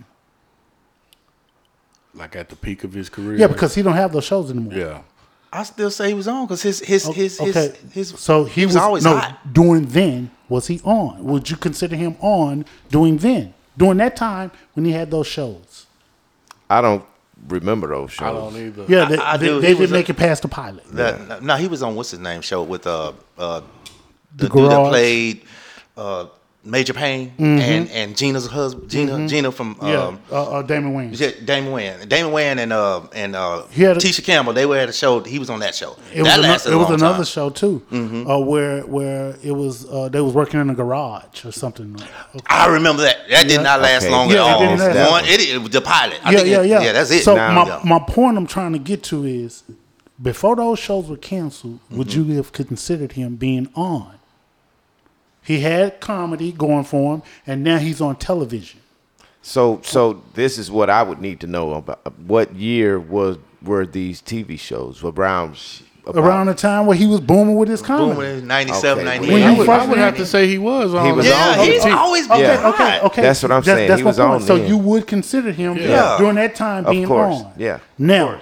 [2.14, 3.38] like at the peak of his career.
[3.38, 4.74] Yeah, because he don't have those shows anymore.
[4.74, 5.02] yeah,
[5.54, 7.78] I still say he was on because his his his, his okay.
[7.94, 9.54] his so he, was, always no hot.
[9.54, 10.30] doing then.
[10.50, 11.24] Was he on?
[11.24, 13.54] Would you consider him on doing then?
[13.78, 15.86] During that time when he had those shows?
[16.78, 17.04] I don't
[17.48, 18.28] remember those shows.
[18.28, 18.86] I don't either.
[18.88, 19.60] Yeah, they, I they, do.
[19.62, 20.86] they He didn't was a- make it past the pilot.
[20.94, 23.62] That, No, he was on what's his name show with uh uh
[24.36, 24.90] the, The dude that Garage.
[24.90, 25.46] played
[25.98, 26.26] uh
[26.64, 29.88] Major Payne and and Gina's husband Gina Gina from Mm-hmm.
[29.88, 31.20] yeah, um, uh, uh, Damon Wayans.
[31.20, 34.54] yeah, Damon Wayne, Damon Wayne, and uh and uh He had a- Tisha Campbell.
[34.54, 35.22] They were at a show.
[35.22, 35.98] He was on that show.
[36.14, 37.26] It was, that ano- lasted it a was long another time.
[37.26, 37.82] show too,
[38.30, 41.96] uh, where where it was uh, they was working in a garage or something.
[41.96, 42.44] Okay.
[42.46, 43.28] I remember that.
[43.30, 43.58] That Yeah.
[43.58, 44.12] did not last Okay.
[44.12, 44.60] long Yeah, at it all.
[44.78, 46.20] didn't last One, it, it was the pilot.
[46.24, 46.92] I yeah, think yeah, it- yeah, yeah.
[46.94, 47.24] That's it.
[47.24, 47.82] So Now- my Yeah.
[47.86, 49.64] my point I'm trying to get to is,
[50.22, 52.30] before those shows were canceled, would Mm-hmm.
[52.32, 54.12] you have considered him being on?
[55.44, 58.80] He had comedy going for him, and now he's on television.
[59.42, 62.00] So, so this is what I would need to know about.
[62.20, 65.58] What year was were these TV shows around?
[66.06, 68.14] about- Around the time where he was booming with his comedy.
[68.20, 69.18] Boom, in 97, Okay.
[69.20, 69.34] 98.
[69.34, 71.06] When I he would, first I would have to say he was on.
[71.06, 71.66] He was yeah, on.
[71.66, 71.92] he's Okay.
[71.92, 72.70] always been Okay, Yeah.
[72.70, 73.04] okay, hot.
[73.04, 73.22] okay.
[73.22, 73.88] That's what I'm saying.
[73.88, 74.30] That's He my was point.
[74.32, 74.68] on So then.
[74.68, 76.18] you would consider him Yeah.
[76.20, 77.52] during that time Of being course, on.
[77.58, 77.80] yeah.
[78.00, 78.40] Now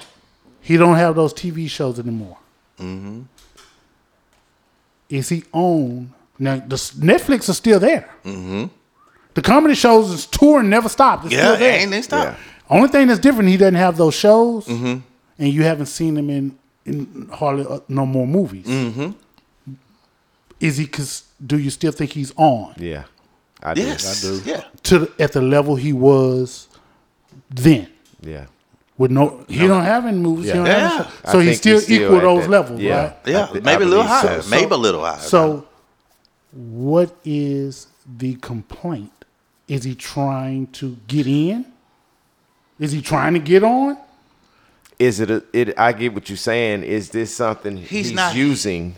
[0.61, 2.37] he don't have those TV shows anymore.
[2.79, 3.21] Mm-hmm.
[5.09, 6.13] Is he on?
[6.39, 8.09] Now the Netflix is still there.
[8.23, 8.65] Mm-hmm.
[9.33, 11.25] The comedy shows is touring never stopped.
[11.25, 11.79] It's Yeah, still there.
[11.79, 12.25] ain't they stop.
[12.27, 12.35] Yeah.
[12.69, 14.99] Only thing that's different, he doesn't have those shows, Mm-hmm.
[15.39, 18.65] and you haven't seen him in in hardly uh, no more movies.
[18.65, 19.11] Mm-hmm.
[20.59, 20.87] Is he?
[20.87, 23.03] Cause do you still think he's on Yeah,
[23.63, 23.81] I do.
[23.81, 24.41] Yes, I do.
[24.45, 26.67] Yeah, to the, at the level he was
[27.49, 27.87] then?
[28.21, 28.45] Yeah,
[28.97, 30.45] With no, he don't have any movies.
[30.45, 30.55] He Yeah.
[30.55, 31.11] don't have any Yeah.
[31.25, 33.01] I so he's still he's still equal at those that- levels, yeah.
[33.03, 33.15] right?
[33.25, 33.47] yeah.
[33.49, 34.41] I maybe I a little higher.
[34.41, 34.49] so.
[34.49, 35.19] maybe a little higher.
[35.19, 35.65] So,
[36.51, 39.11] what is the complaint?
[39.67, 41.65] Is he trying to get in?
[42.79, 43.97] Is he trying to get on?
[44.99, 45.31] is it?
[45.31, 45.79] A, it?
[45.79, 46.83] I get what you're saying.
[46.83, 48.95] Is this something he's, not- using?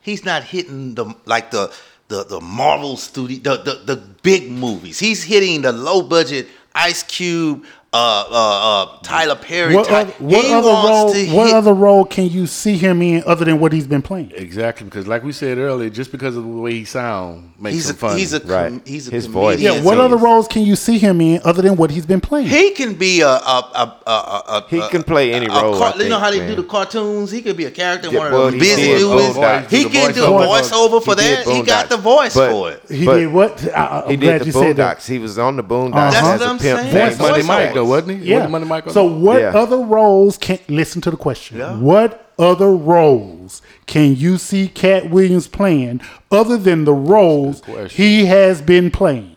[0.00, 1.74] he's not hitting the like the
[2.08, 5.00] the the Marvel studio, the, the the big movies.
[5.00, 7.96] He's hitting the low budget Ice Cube, uh,
[8.30, 9.74] uh, uh, Tyler Perry.
[9.74, 10.08] What, type.
[10.08, 11.12] other, what he other wants role?
[11.14, 14.02] to What hit- other role can you see him in other than what he's been
[14.02, 14.32] playing?
[14.34, 17.88] Exactly, because like we said earlier, just because of the way he sounds makes He's
[17.90, 18.20] him a funny.
[18.20, 18.68] he's a Right.
[18.68, 19.32] com- he's a His comedian.
[19.32, 19.60] voice.
[19.60, 19.80] Yeah.
[19.82, 22.48] What so other roles can you see him in other than what he's been playing?
[22.48, 25.78] He can be a a a a, a, a He can play any a role,
[25.78, 26.50] car- I you know how they man.
[26.50, 27.30] do the cartoons.
[27.30, 29.36] He could be a character in Yeah, one well, of the he busy did movies.
[29.36, 29.70] Boondocks.
[29.70, 30.60] He The can do voiceover.
[30.60, 31.46] voiceover for that.
[31.46, 32.82] He got the voice for it.
[32.90, 33.66] he did what?
[33.74, 34.98] I, I, I'm He glad did the you said that.
[34.98, 35.06] Boondocks.
[35.06, 36.92] He was on the Boondocks That's what a I'm saying.
[36.92, 37.46] That's Voice Money voiceovers.
[37.46, 38.28] Mike though, wasn't he?
[38.30, 38.36] Yeah.
[38.36, 39.52] Wasn't Money Mike so what Yeah.
[39.54, 41.58] other roles can listen to the question?
[41.58, 41.76] Yeah.
[41.78, 48.60] What other roles can you see Katt Williams playing other than the roles he has
[48.60, 49.36] been playing?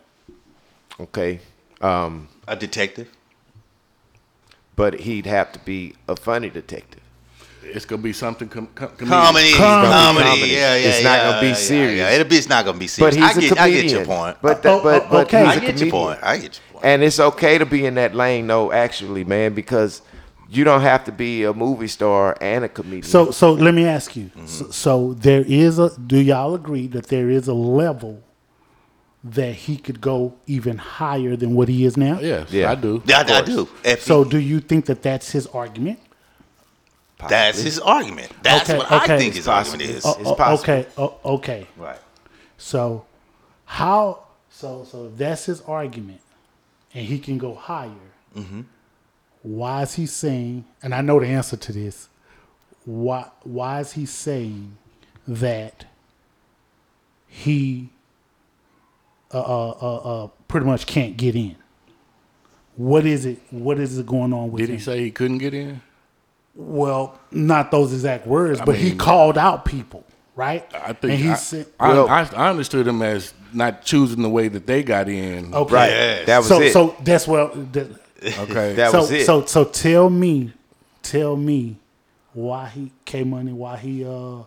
[0.98, 1.40] Okay.
[1.80, 3.08] Um, A detective.
[4.76, 7.00] but he'd have to be a funny detective.
[7.62, 9.08] It's gonna be something com- com- comedic.
[9.08, 9.92] Comedy, Comedy.
[9.92, 10.50] comedy, Comedy.
[10.50, 10.88] yeah, yeah.
[10.88, 11.98] It's not yeah, gonna be yeah, serious.
[11.98, 13.16] Yeah, It'll be, it's not gonna be serious.
[13.16, 13.50] But serious.
[13.50, 13.78] he's I a get, comedian.
[13.78, 14.36] I get your point.
[14.42, 15.44] But, Oh, that, but, oh, but okay.
[15.44, 16.18] he's I a get your point.
[16.22, 16.69] I get your point.
[16.82, 18.72] And it's okay to be in that lane, though.
[18.72, 20.02] Actually, man, because
[20.48, 23.02] you don't have to be a movie star and a comedian.
[23.04, 24.24] So so let me ask you.
[24.26, 24.46] Mm-hmm.
[24.46, 28.22] So, so there is a do y'all agree that there is a level
[29.22, 32.18] that he could go even higher than what he is now?
[32.20, 32.70] Yes, Yeah.
[32.70, 33.02] I do.
[33.04, 33.68] Yeah, I, I do.
[33.84, 36.00] If So do you think that that's his argument?
[37.28, 38.32] that's his argument.
[38.42, 40.06] That's Okay, what I think his argument is.
[40.06, 40.72] Oh, It's oh, possible.
[40.72, 40.88] okay.
[40.96, 41.66] Oh, okay.
[41.76, 41.98] right.
[42.56, 43.04] So
[43.66, 46.20] how so so that's his argument
[46.94, 47.90] and he can go higher.
[48.36, 48.62] Mm-hmm.
[49.42, 52.08] Why is he saying and I know the answer to this.
[52.84, 54.76] Why why is he saying
[55.28, 55.84] that
[57.26, 57.90] he
[59.32, 61.56] uh, uh, uh, uh, pretty much can't get in?
[62.76, 63.38] What is it?
[63.50, 64.76] What is it going on with Did him?
[64.76, 65.82] he say he couldn't get in?
[66.54, 70.66] Well, not those exact words, but he called out people, right?
[70.74, 74.22] I think and he I, said, I, Well- I, I understood him as not choosing
[74.22, 75.54] the way that they got in.
[75.54, 76.26] okay, right, Yes.
[76.26, 76.72] that was so it.
[76.72, 77.48] so that's well.
[77.72, 77.90] That,
[78.40, 78.74] Okay.
[78.74, 79.24] That so was it.
[79.26, 80.52] so so tell me,
[81.02, 81.76] tell me
[82.34, 84.42] why he K Money, why he uh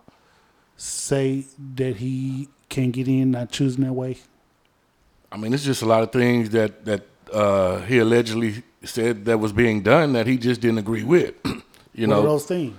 [0.78, 4.18] say that he can't get in not choosing that way.
[5.32, 9.40] I mean, it's just a lot of things that that uh, he allegedly said that
[9.40, 11.34] was being done that he just didn't agree with.
[11.46, 12.78] you What are know, those things?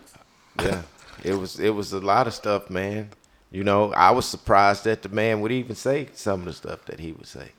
[0.62, 0.82] yeah,
[1.24, 3.08] it was it was a lot of stuff, man.
[3.54, 6.84] You know, I was surprised that the man would even say some of the stuff
[6.86, 7.52] that he would say.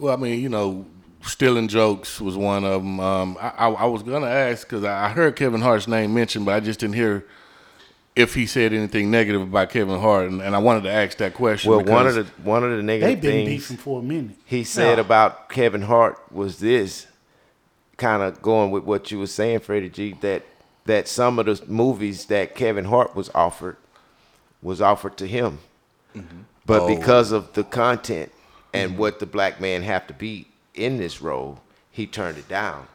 [0.00, 0.84] Well, I mean, you know,
[1.22, 2.98] stealing jokes was one of them.
[2.98, 6.56] Um, I, I, I was gonna ask because I heard Kevin Hart's name mentioned, but
[6.56, 7.24] I just didn't hear
[8.16, 11.34] if he said anything negative about Kevin Hart, and, and I wanted to ask that
[11.34, 11.70] question.
[11.70, 14.36] Well, one of the one of the They've negative been things beefing for a minute.
[14.44, 15.04] he said Yeah.
[15.04, 17.06] about Kevin Hart was this
[17.96, 20.16] kind of going with what you were saying, Freddie G.
[20.20, 20.42] That
[20.86, 23.76] that some of the movies that Kevin Hart was offered
[24.62, 25.58] was offered to him,
[26.66, 28.32] but because of the content
[28.74, 32.86] and what the black man have to be in this role, he turned it down.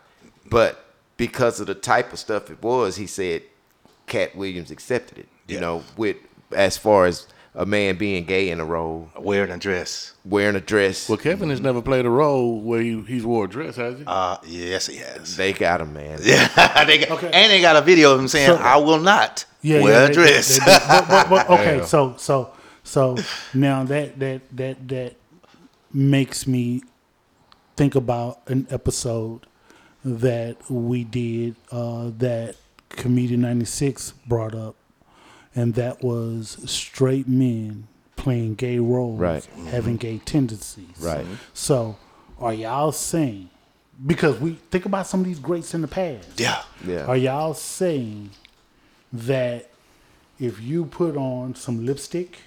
[0.49, 0.83] But
[1.17, 3.43] because of the type of stuff it was, he said
[4.07, 5.27] Katt Williams accepted it.
[5.47, 6.17] You know, with
[6.55, 10.13] as far as a man being gay in a role, Wearing a dress.
[10.25, 11.07] wearing a dress.
[11.07, 14.03] well, Kevin has never played a role where he, he's wore a dress, has he?
[14.07, 15.35] Uh, yes, he has.
[15.37, 16.19] They got him, man.
[16.23, 17.29] Yeah, they got, Okay.
[17.31, 20.03] and they got a video of him saying, So- "I will not Yeah, wear yeah,
[20.03, 21.85] a they- dress." they- they- but- but- but- okay, Yeah.
[21.85, 22.51] so so
[22.83, 23.17] so
[23.53, 25.15] now that that that that
[25.91, 26.81] makes me
[27.75, 29.45] think about an episode
[30.05, 32.55] that we did uh, that
[32.89, 34.75] comedian 96 brought up
[35.55, 39.45] and that was straight men playing gay roles Right.
[39.69, 41.25] having gay tendencies Right.
[41.53, 41.95] so
[42.39, 43.49] are y'all saying
[44.05, 47.05] because we think about some of these greats in the past yeah, Yeah.
[47.05, 48.31] are y'all saying
[49.13, 49.69] that
[50.39, 52.39] if you put on some lipstick,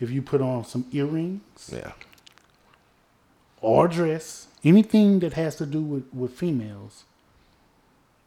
[0.00, 1.92] if you put on some earrings Yeah.
[3.60, 7.04] or dress, anything that has to do with, with females,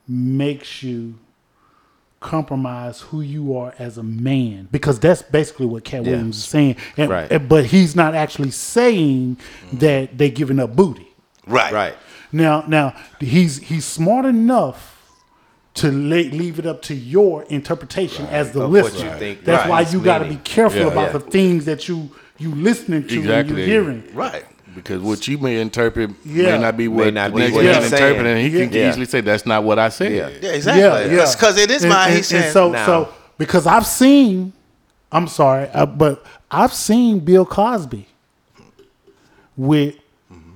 [0.08, 1.16] makes you
[2.20, 4.68] compromise who you are as a man?
[4.72, 6.12] Because that's basically what Katt Yeah.
[6.12, 6.76] Williams is saying.
[6.96, 7.30] And, Right.
[7.32, 9.38] and- but he's not actually saying
[9.74, 11.08] that they're giving up booty.
[11.48, 11.96] right, Right.
[12.32, 14.93] Now, now he's he's smart enough
[15.76, 19.12] to lay, leave it up to your interpretation as the Of listener.
[19.14, 19.70] you think That's right.
[19.70, 20.88] why it's you got to be careful Yeah.
[20.88, 21.12] about Yeah.
[21.14, 22.10] the things that you
[22.40, 23.50] you listening to Exactly.
[23.50, 24.04] and you hearing.
[24.14, 24.46] right.
[24.76, 26.54] because what you may interpret Yeah.
[26.58, 28.52] may not be what not the be what man he's interpreting, saying.
[28.52, 28.90] he can Yeah.
[28.90, 30.12] easily say that's not what I said.
[30.12, 30.30] Yeah.
[30.42, 30.82] Yeah, exactly.
[31.16, 31.32] Yeah, yeah.
[31.32, 32.08] Because it is And- mine.
[32.08, 34.52] and- He's and so Now- so because I've seen,
[35.12, 38.08] I'm sorry, uh, but I've seen Bill Cosby
[39.56, 39.96] with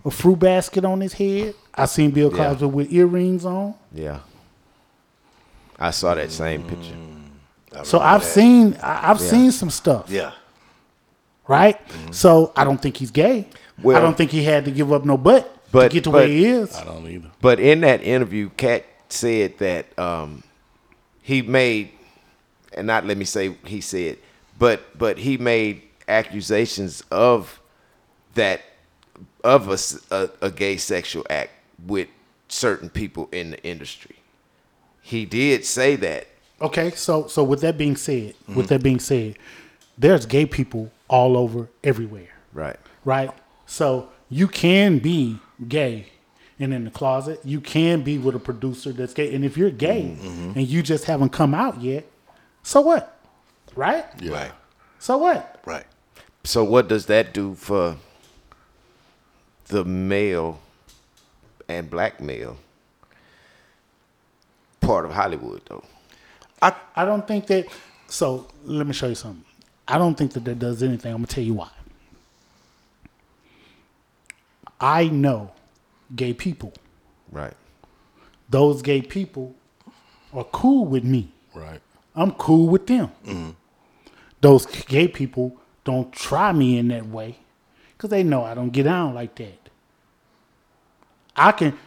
[0.06, 1.54] a fruit basket on his head.
[1.76, 2.50] I've seen Bill Yeah.
[2.54, 3.76] Cosby with earrings on.
[3.94, 4.18] Yeah.
[5.80, 6.96] I saw that same picture.
[7.84, 9.28] So I've seen I- I've Yeah.
[9.28, 10.10] seen some stuff.
[10.10, 10.32] yeah,
[11.48, 11.80] right?
[12.12, 13.48] So I don't think he's gay.
[13.82, 16.10] Well- I don't think he had to give up no butt But- to get to
[16.12, 16.76] but- where he is.
[16.76, 17.30] I don't either.
[17.42, 20.44] But in that interview, Katt said that um,
[21.22, 21.92] he made,
[22.74, 24.18] and not let me say he said,
[24.58, 27.60] but but he made accusations of
[28.34, 28.62] that
[29.44, 31.52] of a, s- a- a gay sexual act
[31.86, 32.08] with
[32.50, 34.16] certain people in the industry.
[35.08, 36.28] He did say that.
[36.60, 39.38] Okay, so so with that being said, with that being said,
[39.98, 42.28] there's gay people all over everywhere.
[42.52, 42.76] Right.
[43.06, 43.30] right?
[43.66, 46.08] So you can be gay
[46.60, 47.40] and in the closet.
[47.46, 49.34] You can be with a producer that's gay.
[49.34, 50.60] And if you're gay Mm-hmm.
[50.60, 52.06] and you just haven't come out yet,
[52.64, 53.18] so what?
[53.76, 54.06] Right?
[54.20, 54.34] Yeah.
[54.34, 54.52] Right.
[55.00, 55.62] So what?
[55.66, 55.86] Right.
[56.44, 57.96] So what does that do for
[59.68, 60.60] the male
[61.70, 62.58] and black male
[64.88, 65.84] part of Hollywood though?
[66.62, 67.68] I I don't think that.
[68.08, 69.44] So let me show you something.
[69.88, 71.12] I don't think that that does anything.
[71.12, 71.70] I'm gonna tell you why.
[74.80, 75.52] I know
[76.16, 76.74] gay people.
[77.32, 77.54] Right.
[78.50, 79.56] Those gay people
[80.34, 81.32] are cool with me.
[81.54, 81.82] Right.
[82.16, 83.12] I'm cool with them.
[83.26, 83.50] Mm-hmm.
[84.42, 87.40] Those gay people don't try me in that way
[87.94, 89.70] because they know I don't get down like that.
[91.36, 91.78] I can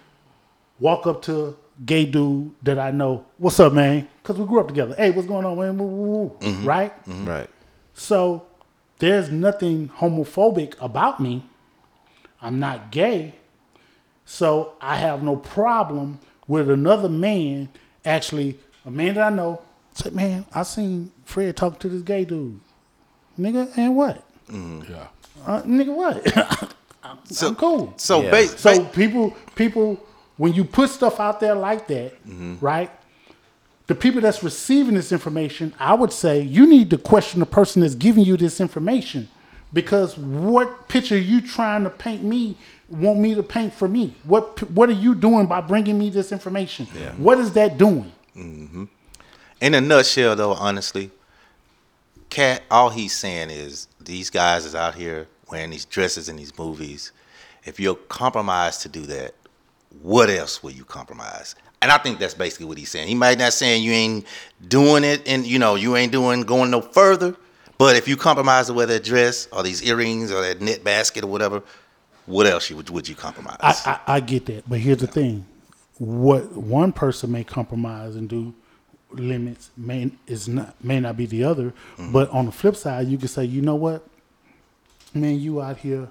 [0.79, 4.09] walk up to a gay dude that I know, what's up, man?
[4.23, 4.95] Because we grew up together.
[4.97, 5.79] Hey, what's going on, man?
[5.79, 6.37] Woo, woo, woo.
[6.41, 6.65] Mm-hmm.
[6.67, 7.05] Right?
[7.07, 7.29] Mm-hmm.
[7.29, 7.51] Right.
[7.95, 8.47] So
[8.99, 11.45] there's nothing homophobic about me.
[12.43, 13.35] I'm not gay.
[14.25, 17.69] So I have no problem with another man,
[18.05, 19.63] actually, a man that I know,
[19.95, 22.61] say, man, I seen Fred talk to this gay dude.
[23.39, 24.23] Nigga, and what?
[24.49, 24.93] Mm-hmm.
[24.93, 25.07] Yeah.
[25.47, 26.75] Uh, nigga, what?
[27.03, 27.95] I'm, So- I'm cool.
[27.97, 28.31] So, Yeah.
[28.31, 29.99] ba- So ba- people, people,
[30.41, 32.55] when you put stuff out there like that, mm-hmm.
[32.63, 32.91] right?
[33.89, 37.83] The people that's receiving this information, I would say you need to question the person
[37.83, 39.29] that's giving you this information,
[39.75, 42.57] because what picture you trying to paint me?
[42.89, 44.15] Want me to paint for me?
[44.25, 46.87] What What are you doing by bringing me this information?
[47.19, 48.11] What is that doing?
[48.35, 48.85] Mm-hmm.
[49.61, 51.11] in a nutshell, though, honestly,
[52.31, 56.57] Cat, all he's saying is these guys is out here wearing these dresses in these
[56.57, 57.13] movies.
[57.67, 59.35] If you're compromised to do that,
[60.03, 61.55] what else will you compromise?
[61.83, 63.09] And I think that's basically what he's saying.
[63.09, 64.27] He might not saying you ain't
[64.69, 67.37] doing it, and you know you ain't doing going no further.
[67.79, 71.25] But if you compromise the wear that dress or these earrings or that knit basket
[71.25, 71.63] or whatever,
[72.27, 73.57] what else you, would would you compromise?
[73.61, 75.47] I, I, I get that, but here's the thing:
[75.99, 78.55] what one person may compromise and do
[79.13, 81.73] limits may is not may not be the other.
[81.97, 82.13] Mm-hmm.
[82.13, 84.07] But on the flip side, you can say, you know what,
[85.15, 86.09] man, you out here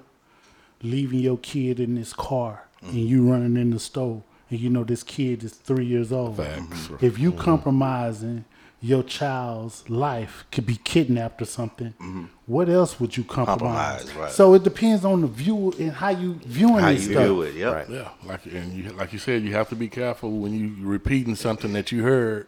[0.82, 4.84] leaving your kid in this car and you running in the store, and you know
[4.84, 6.36] this kid is three years old.
[6.36, 6.90] Facts.
[7.00, 8.44] If you compromising
[8.82, 13.98] your child's life could be kidnapped or something, what else would you compromise?
[14.04, 14.32] Compromise, right.
[14.32, 17.22] So it depends on the view and how you viewing How you this stuff.
[17.24, 17.74] view it, yep.
[17.74, 17.90] Right.
[17.90, 21.34] Yeah, like and you, like you said, you have to be careful when you repeating
[21.36, 22.46] something that you heard,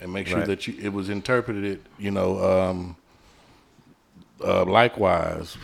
[0.00, 0.46] and make sure Right.
[0.46, 1.80] that you it was interpreted.
[1.98, 2.96] You know, um,
[4.44, 5.56] uh, likewise,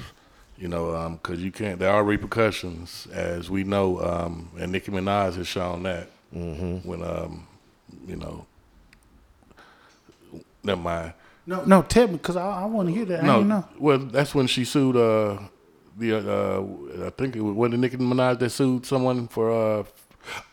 [0.61, 1.79] you know, because you can't.
[1.79, 7.47] There are repercussions, as we know, um, and Nicki Minaj has shown that when, um,
[8.07, 8.45] you know,
[10.63, 11.15] never mind.
[11.47, 13.25] No, no, tell me because I, I want to hear that.
[13.25, 13.65] I No, didn't know.
[13.79, 14.97] well, that's when she sued.
[14.97, 15.39] Uh,
[15.99, 19.85] the uh, I think it was, was it Nicki Minaj that sued someone for uh,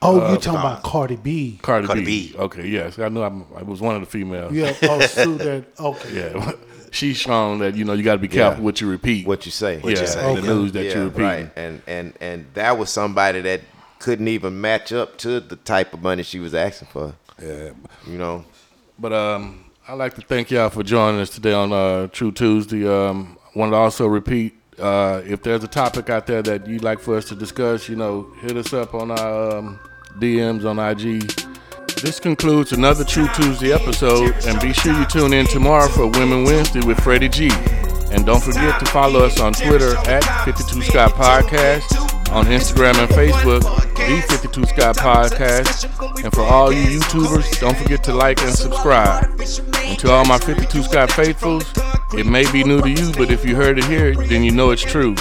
[0.02, 1.60] Oh, you talking about Cardi B?
[1.62, 2.32] Cardi, Cardi B.
[2.32, 2.38] B.
[2.38, 4.54] Okay, yes, I knew I'm, I was one of the females.
[4.54, 4.74] Yeah.
[4.84, 5.66] Oh, sue that.
[5.80, 6.16] Okay.
[6.16, 6.52] yeah.
[6.92, 8.66] She's shown that you know you got to be careful Yeah.
[8.66, 9.28] what you repeat.
[9.28, 9.80] What you say.
[9.80, 10.36] What yeah, you say.
[10.36, 11.22] the news that yeah, you repeat.
[11.22, 11.52] right.
[11.56, 13.62] And and and that was somebody that
[14.00, 17.14] couldn't even match up to the type of money she was asking for.
[17.42, 17.72] Yeah.
[18.08, 18.46] You know.
[18.98, 22.88] But um, I'd like to thank y'all for joining us today on uh, True Tuesday.
[22.88, 26.84] Um, I wanted to also repeat uh, if there's a topic out there that you'd
[26.84, 29.80] like for us to discuss, you know, hit us up on our um,
[30.20, 31.22] DMs on IG.
[32.02, 36.44] This concludes another True Tuesday episode, and be sure you tune in tomorrow for Women
[36.44, 37.50] Wednesday with Freddie G.
[38.12, 43.10] And don't forget to follow us on Twitter at 52 Scott Podcast, on Instagram and
[43.10, 43.64] Facebook,
[44.08, 46.24] the 52 Scott Podcast.
[46.24, 49.26] And for all you YouTubers, don't forget to like and subscribe.
[49.84, 51.66] And to all my 52 Scott faithfuls,
[52.14, 54.72] it may be new to you, but if you heard it here, then you know
[54.72, 55.14] it's true.